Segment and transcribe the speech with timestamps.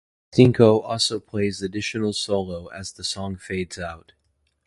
[0.33, 4.13] Stinco also plays additional solo as the song fades out.